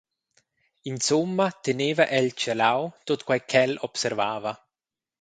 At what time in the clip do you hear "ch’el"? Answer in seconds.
3.49-3.71